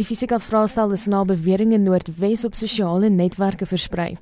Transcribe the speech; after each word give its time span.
Die 0.00 0.06
fisika 0.08 0.38
vraestel 0.40 0.94
is 0.96 1.02
na 1.12 1.18
beweringe 1.28 1.76
Noordwes 1.76 2.46
op 2.48 2.54
sosiale 2.56 3.10
netwerke 3.12 3.66
versprei. 3.68 4.14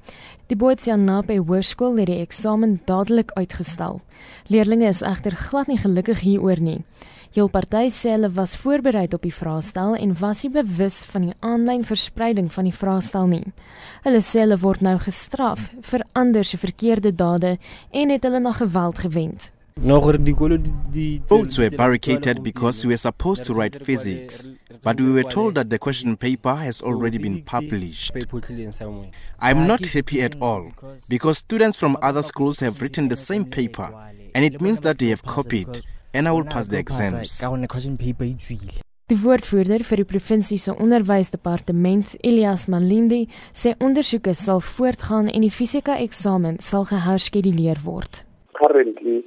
Die 0.50 0.56
Botsianape 0.58 1.36
Hoërskool 1.38 2.00
het 2.00 2.08
die 2.10 2.16
eksamen 2.18 2.80
dadelik 2.88 3.30
uitgestel. 3.38 4.00
Leerlinge 4.50 4.88
is 4.90 5.04
egter 5.06 5.36
glad 5.38 5.70
nie 5.70 5.78
gelukkig 5.78 6.24
hieroor 6.26 6.58
nie. 6.58 6.80
Heel 7.36 7.46
party 7.54 7.92
sê 7.94 8.16
hulle 8.16 8.32
was 8.34 8.56
voorberei 8.58 9.04
op 9.06 9.22
die 9.22 9.30
vraestel 9.36 9.94
en 9.94 10.16
was 10.18 10.42
nie 10.42 10.50
bewus 10.56 10.96
van 11.12 11.28
die 11.28 11.36
aanlyn 11.46 11.86
verspreiding 11.86 12.50
van 12.50 12.66
die 12.66 12.74
vraestel 12.74 13.30
nie. 13.30 13.44
Hulle 14.02 14.24
sê 14.26 14.42
hulle 14.42 14.58
word 14.58 14.82
nou 14.82 14.96
gestraf 15.04 15.68
vir 15.92 16.06
ander 16.18 16.42
se 16.42 16.58
verkeerde 16.58 17.14
dade 17.14 17.54
en 17.92 18.10
het 18.10 18.26
hulle 18.26 18.42
na 18.42 18.56
geweld 18.58 18.98
gewend. 19.06 19.52
Boats 19.80 21.56
were 21.56 21.70
barricaded 21.70 22.42
because 22.42 22.84
we 22.84 22.92
were 22.92 22.96
supposed 22.96 23.44
to 23.44 23.54
write 23.54 23.86
physics, 23.86 24.50
but 24.82 25.00
we 25.00 25.12
were 25.12 25.22
told 25.22 25.54
that 25.54 25.70
the 25.70 25.78
question 25.78 26.16
paper 26.16 26.56
has 26.56 26.82
already 26.82 27.18
been 27.18 27.42
published. 27.42 28.12
I'm 29.38 29.68
not 29.68 29.86
happy 29.86 30.20
at 30.22 30.34
all 30.40 30.72
because 31.08 31.38
students 31.38 31.78
from 31.78 31.96
other 32.02 32.22
schools 32.22 32.58
have 32.58 32.82
written 32.82 33.06
the 33.08 33.14
same 33.16 33.44
paper, 33.44 33.94
and 34.34 34.44
it 34.44 34.60
means 34.60 34.80
that 34.80 34.98
they 34.98 35.08
have 35.08 35.22
copied, 35.24 35.82
and 36.12 36.26
I 36.26 36.32
will 36.32 36.44
pass 36.44 36.66
the 36.66 36.78
exams. 36.78 37.40
Die 39.08 39.16
woordvoerder 39.16 39.80
vir 39.88 40.02
die 40.02 40.04
provinsie 40.04 40.58
se 40.60 40.74
onderwysdepartement, 40.74 42.18
Elias 42.20 42.66
Malindi, 42.68 43.22
sê 43.56 43.72
ondersoeke 43.80 44.34
sal 44.36 44.60
voortgaan 44.60 45.30
en 45.32 45.46
die 45.46 45.54
fisika 45.54 45.96
eksamen 45.96 46.58
sal 46.60 46.84
geherskeduleer 46.90 47.80
word. 47.86 48.26
Currently, 48.58 49.22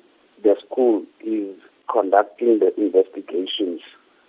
school 0.82 1.04
is 1.24 1.56
conducting 1.92 2.60
the 2.60 2.74
investigations 2.78 3.82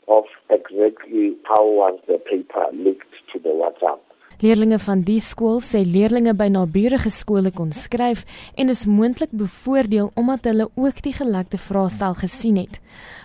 of 0.08 0.24
exactly 0.50 1.36
how 1.44 1.64
was 1.64 1.98
the 2.06 2.18
paper 2.18 2.64
leaked 2.72 3.06
to 3.32 3.38
the 3.38 3.48
WhatsApp. 3.48 4.00
Leerlinge 4.42 4.80
van 4.82 5.04
die 5.06 5.20
skool 5.22 5.60
sê 5.62 5.84
leerlinge 5.86 6.32
by 6.34 6.48
naburige 6.50 7.12
skole 7.14 7.52
kon 7.54 7.68
skryf 7.70 8.24
en 8.58 8.72
is 8.72 8.80
moontlik 8.90 9.30
bevoordeel 9.38 10.08
omdat 10.18 10.48
hulle 10.50 10.64
ook 10.74 10.98
die 11.04 11.12
gelekte 11.14 11.60
vraestel 11.62 12.16
gesien 12.18 12.58
het. 12.58 12.80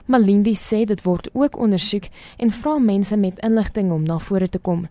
Malindi 0.05 0.53
sê 0.53 0.83
dit 0.85 1.01
word 1.01 1.31
ook 1.33 1.57
ondersoek 1.57 2.05
en 2.37 2.53
vra 2.53 2.75
mense 2.77 3.17
met 3.17 3.41
inligting 3.47 3.89
om 3.95 4.05
na 4.05 4.19
vore 4.27 4.45
te 4.45 4.61
kom. 4.61 4.85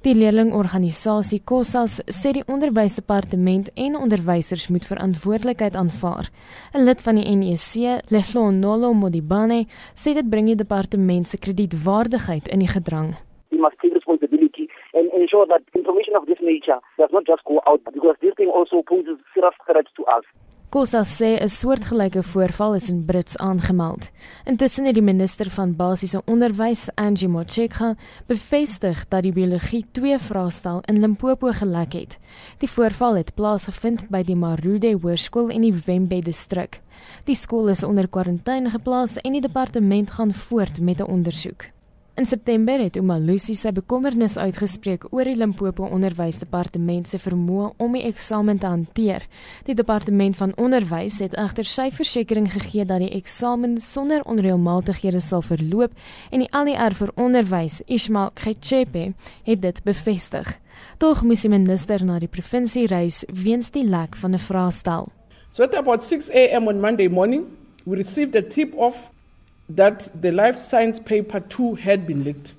Die 0.00 0.14
leerlingorganisasie 0.16 1.42
Kossas 1.44 1.98
sê 2.08 2.32
die 2.32 2.46
onderwysdepartement 2.48 3.68
en 3.76 4.00
onderwysers 4.00 4.70
moet 4.72 4.88
verantwoordelikheid 4.88 5.76
aanvaar. 5.76 6.30
'n 6.72 6.88
Lid 6.88 7.04
van 7.04 7.20
die 7.20 7.36
NEC, 7.36 8.00
Lehlonolo 8.08 8.94
Modibane, 8.94 9.66
sê 9.92 10.14
dit 10.14 10.30
bring 10.30 10.46
die 10.46 10.56
departement 10.56 11.28
se 11.28 11.36
kredietwaardigheid 11.36 12.48
in 12.48 12.64
die 12.64 12.72
gedrang. 12.72 13.12
We 13.50 13.95
ensure 15.36 15.46
that 15.46 15.62
information 15.74 16.14
of 16.16 16.26
this 16.26 16.38
nature 16.40 16.80
does 16.98 17.10
not 17.12 17.26
just 17.26 17.44
go 17.44 17.60
out 17.66 17.80
because 17.92 18.16
this 18.20 18.34
thing 18.36 18.50
also 18.54 18.82
poses 18.82 19.18
serious 19.34 19.54
threats 19.66 19.90
to 19.96 20.04
us. 20.04 20.24
Kosa 20.70 21.04
sê 21.04 21.38
'n 21.40 21.48
soortgelyke 21.48 22.22
voorval 22.22 22.74
is 22.74 22.90
in 22.90 23.04
Brits 23.06 23.38
aangemeld. 23.38 24.10
Intussen 24.44 24.84
het 24.84 24.94
die 24.94 25.02
minister 25.02 25.50
van 25.50 25.76
basiese 25.76 26.22
onderwys, 26.26 26.90
Angie 26.94 27.28
Motshekga, 27.28 27.94
bevestig 28.26 29.08
dat 29.08 29.22
die 29.22 29.32
biologie 29.32 29.84
2 29.92 30.18
vraestel 30.18 30.80
in 30.88 31.00
Limpopo 31.00 31.46
gelek 31.52 31.92
het. 31.92 32.18
Die 32.58 32.70
voorval 32.70 33.14
het 33.16 33.34
plaasgevind 33.34 34.08
by 34.08 34.22
die 34.22 34.36
Marude 34.36 34.92
Hoërskool 34.92 35.48
in 35.48 35.60
die 35.60 35.74
Wembe 35.86 36.20
distrik. 36.20 36.80
Die 37.24 37.36
skool 37.36 37.68
is 37.68 37.84
onder 37.84 38.08
kwarantyne 38.08 38.70
geplaas 38.70 39.16
en 39.16 39.32
die 39.32 39.40
departement 39.40 40.10
gaan 40.10 40.32
voort 40.32 40.80
met 40.80 40.98
'n 41.00 41.10
ondersoek. 41.10 41.75
In 42.16 42.24
September 42.24 42.80
het 42.80 42.94
Umalusi 42.96 43.52
sy 43.60 43.74
bekommernis 43.76 44.38
uitgespreek 44.40 45.02
oor 45.10 45.28
die 45.28 45.36
Limpopo 45.36 45.84
Onderwysdepartement 45.92 47.04
se 47.10 47.18
vermoë 47.20 47.66
om 47.84 47.92
die 47.92 48.06
eksamen 48.08 48.56
te 48.56 48.70
hanteer. 48.70 49.26
Die 49.66 49.74
departement 49.76 50.38
van 50.38 50.54
onderwys 50.56 51.18
het 51.20 51.34
egter 51.36 51.68
sy 51.68 51.90
versekering 51.92 52.46
gegee 52.54 52.86
dat 52.88 53.02
die 53.04 53.10
eksamen 53.18 53.74
sonder 53.84 54.24
onreëlmatighede 54.24 55.20
sal 55.20 55.44
verloop 55.44 55.92
en 56.30 56.40
die 56.40 56.48
ALR 56.56 56.96
vir 56.96 57.12
onderwys, 57.20 57.82
Ismail 57.84 58.32
Khetchepe, 58.40 59.10
het 59.44 59.60
dit 59.66 59.82
bevestig. 59.84 60.48
Tog 60.96 61.20
moes 61.20 61.44
die 61.44 61.52
minister 61.52 62.00
na 62.00 62.16
die 62.16 62.32
provinsie 62.32 62.86
reis 62.88 63.26
weens 63.28 63.68
die 63.76 63.84
lek 63.84 64.16
van 64.16 64.32
'n 64.32 64.40
vraestel. 64.40 65.12
So 65.52 65.64
at 65.64 65.74
about 65.74 66.02
6 66.02 66.30
a.m. 66.30 66.66
on 66.66 66.80
Monday 66.80 67.08
morning, 67.08 67.44
we 67.84 67.96
received 67.96 68.34
a 68.36 68.42
tip 68.42 68.72
off 68.74 69.10
that 69.68 70.08
the 70.20 70.30
life 70.30 70.58
science 70.58 71.00
paper 71.00 71.40
2 71.40 71.74
had 71.74 72.06
been 72.06 72.24
leaked. 72.24 72.54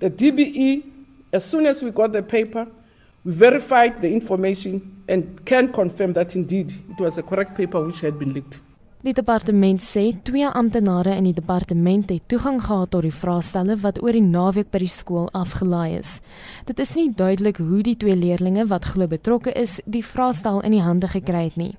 The 0.00 0.10
DBE, 0.10 0.90
as 1.32 1.44
soon 1.44 1.66
as 1.66 1.82
we 1.82 1.90
got 1.90 2.12
the 2.12 2.22
paper, 2.22 2.66
we 3.24 3.32
verified 3.32 4.00
the 4.00 4.10
information 4.12 5.02
and 5.08 5.44
can 5.44 5.72
confirm 5.72 6.12
that 6.14 6.36
indeed 6.36 6.72
it 6.90 7.00
was 7.00 7.18
a 7.18 7.22
correct 7.22 7.56
paper 7.56 7.82
which 7.84 8.00
had 8.00 8.18
been 8.18 8.32
leaked. 8.32 8.60
Die 9.00 9.14
departement 9.16 9.80
sê 9.80 10.10
twee 10.28 10.44
amptenare 10.44 11.14
in 11.16 11.24
die 11.24 11.32
departement 11.32 12.10
het 12.12 12.26
toegang 12.28 12.58
gehad 12.60 12.90
tot 12.92 13.06
die 13.06 13.14
vraestelle 13.16 13.78
wat 13.80 13.96
oor 14.04 14.12
die 14.12 14.20
naweek 14.20 14.68
by 14.68 14.82
die 14.82 14.90
skool 14.92 15.30
afgelaai 15.32 15.94
is. 15.96 16.10
Dit 16.68 16.82
is 16.84 16.92
nie 16.98 17.06
duidelik 17.16 17.62
hoe 17.64 17.80
die 17.86 17.94
twee 17.96 18.12
leerdlinge 18.12 18.66
wat 18.68 18.90
glo 18.92 19.08
betrokke 19.08 19.54
is, 19.56 19.78
die 19.86 20.04
vraestel 20.04 20.60
in 20.68 20.76
die 20.76 20.82
hande 20.84 21.08
gekry 21.08 21.46
het 21.46 21.56
nie. 21.56 21.72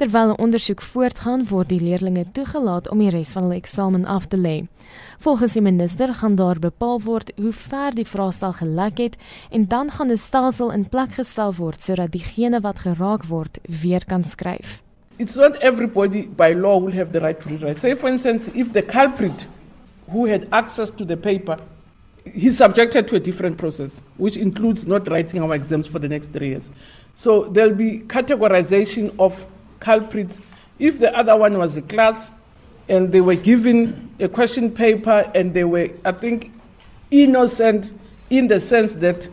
Terwyl 0.00 0.32
'n 0.32 0.40
ondersoek 0.40 0.80
voortgaan, 0.80 1.44
word 1.50 1.68
die 1.68 1.80
leerdlinge 1.80 2.24
toegelaat 2.32 2.88
om 2.88 2.98
die 2.98 3.10
res 3.10 3.32
van 3.36 3.42
hul 3.42 3.52
eksamen 3.60 4.06
af 4.06 4.26
te 4.26 4.36
lê. 4.36 4.66
Volgens 5.18 5.52
die 5.52 5.62
minister 5.62 6.14
gaan 6.14 6.34
daar 6.34 6.58
bepaal 6.58 7.00
word 7.00 7.32
hoe 7.36 7.52
ver 7.52 7.94
die 7.94 8.08
vraestel 8.08 8.52
gelek 8.52 8.98
het 8.98 9.16
en 9.50 9.68
dan 9.68 9.90
gaan 9.90 10.10
'n 10.10 10.16
stelsel 10.16 10.72
in 10.72 10.88
plek 10.88 11.12
gestel 11.12 11.52
word 11.52 11.82
sodat 11.82 12.12
diegene 12.12 12.60
wat 12.60 12.78
geraak 12.78 13.24
word 13.24 13.58
weer 13.68 14.04
kan 14.04 14.24
skryf. 14.24 14.84
It's 15.18 15.36
not 15.36 15.56
everybody 15.56 16.22
by 16.22 16.52
law 16.52 16.78
will 16.78 16.92
have 16.92 17.12
the 17.12 17.20
right 17.20 17.40
to 17.40 17.48
rewrite. 17.48 17.78
Say 17.78 17.94
for 17.94 18.08
instance, 18.08 18.48
if 18.48 18.72
the 18.72 18.82
culprit 18.82 19.46
who 20.10 20.26
had 20.26 20.48
access 20.52 20.90
to 20.92 21.04
the 21.04 21.16
paper 21.16 21.58
he's 22.32 22.56
subjected 22.56 23.08
to 23.08 23.16
a 23.16 23.20
different 23.20 23.58
process, 23.58 24.02
which 24.16 24.36
includes 24.36 24.86
not 24.86 25.08
writing 25.08 25.42
our 25.42 25.54
exams 25.54 25.86
for 25.86 25.98
the 25.98 26.08
next 26.08 26.32
three 26.32 26.48
years. 26.48 26.70
So 27.14 27.44
there'll 27.44 27.74
be 27.74 28.00
categorization 28.00 29.14
of 29.18 29.46
culprits. 29.80 30.40
If 30.78 30.98
the 30.98 31.16
other 31.16 31.36
one 31.36 31.58
was 31.58 31.76
a 31.76 31.82
class 31.82 32.30
and 32.88 33.12
they 33.12 33.20
were 33.20 33.36
given 33.36 34.10
a 34.20 34.28
question 34.28 34.70
paper 34.70 35.30
and 35.34 35.54
they 35.54 35.64
were, 35.64 35.90
I 36.04 36.12
think, 36.12 36.52
innocent 37.10 37.92
in 38.30 38.48
the 38.48 38.60
sense 38.60 38.94
that 38.96 39.28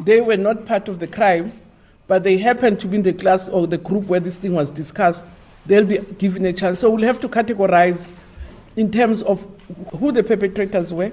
they 0.00 0.20
were 0.20 0.36
not 0.36 0.66
part 0.66 0.88
of 0.88 0.98
the 0.98 1.06
crime, 1.06 1.52
but 2.06 2.22
they 2.22 2.38
happened 2.38 2.80
to 2.80 2.86
be 2.88 2.96
in 2.96 3.02
the 3.02 3.12
class 3.12 3.48
or 3.48 3.66
the 3.66 3.78
group 3.78 4.06
where 4.08 4.20
this 4.20 4.38
thing 4.38 4.54
was 4.54 4.70
discussed, 4.70 5.26
they'll 5.66 5.86
be 5.86 5.98
given 6.18 6.44
a 6.44 6.52
chance. 6.52 6.80
So 6.80 6.90
we'll 6.90 7.06
have 7.06 7.20
to 7.20 7.28
categorize 7.28 8.08
in 8.76 8.90
terms 8.90 9.22
of 9.22 9.46
who 9.98 10.12
the 10.12 10.22
perpetrators 10.22 10.92
were. 10.92 11.12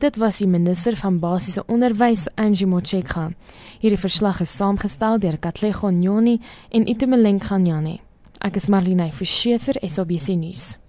Dit 0.00 0.16
was 0.16 0.38
die 0.40 0.46
minister 0.48 0.96
van 0.96 1.18
basiese 1.20 1.60
onderwys, 1.68 2.24
Angie 2.34 2.66
Motshekga. 2.66 3.26
Hierdie 3.82 4.00
verslag 4.00 4.40
is 4.40 4.56
saamgestel 4.56 5.20
deur 5.20 5.36
Katlego 5.36 5.90
Nyoni 5.92 6.38
en 6.72 6.88
Itumeleng 6.88 7.42
Ganyane. 7.44 7.98
Ek 8.40 8.56
is 8.56 8.70
Marlene 8.72 9.10
Forsiefer, 9.12 9.76
SABC 9.84 10.38
nuus. 10.40 10.79